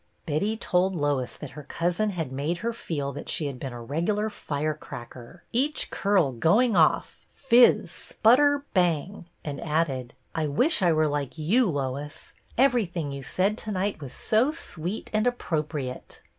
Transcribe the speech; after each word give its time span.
Betty 0.25 0.57
told 0.57 0.95
Lois 0.95 1.35
that 1.35 1.51
her 1.51 1.61
cousin 1.61 2.09
had 2.09 2.31
made 2.31 2.57
her 2.65 2.73
feel 2.73 3.11
that 3.11 3.29
she 3.29 3.45
had 3.45 3.59
been 3.59 3.71
a 3.71 3.79
regular 3.83 4.31
fire 4.31 4.73
cracker," 4.73 5.43
each 5.51 5.91
curl 5.91 6.31
going 6.31 6.75
off 6.75 7.23
fizz— 7.31 7.91
sputter— 8.09 8.65
bang!" 8.73 9.27
and 9.45 9.61
added, 9.61 10.15
"I 10.33 10.47
wish 10.47 10.81
I 10.81 10.91
were 10.91 11.07
like 11.07 11.37
you, 11.37 11.69
Lois. 11.69 12.33
Everything 12.57 13.11
you 13.11 13.21
said 13.21 13.59
to 13.59 13.71
night 13.71 14.01
was 14.01 14.11
so 14.11 14.51
sweet 14.51 15.11
and 15.13 15.27
appropriate." 15.27 16.19